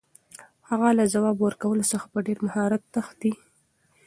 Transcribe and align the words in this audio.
هغه 0.69 0.89
له 0.97 1.03
ځواب 1.13 1.37
ورکولو 1.41 1.83
څخه 1.91 2.05
په 2.13 2.19
ډېر 2.27 2.37
مهارت 2.45 2.81
تښتي. 2.93 3.31